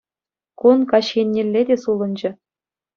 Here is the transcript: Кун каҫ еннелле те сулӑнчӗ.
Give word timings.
Кун 0.63 0.81
каҫ 0.95 1.13
еннелле 1.27 1.65
те 1.71 1.81
сулӑнчӗ. 1.85 2.37